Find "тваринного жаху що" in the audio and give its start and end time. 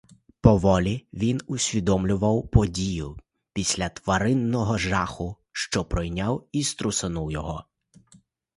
3.89-5.85